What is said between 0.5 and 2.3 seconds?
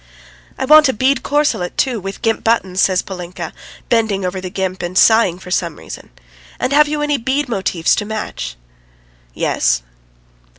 "I want a bead corselet, too, with